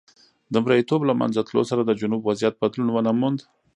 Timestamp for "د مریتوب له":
0.53-1.13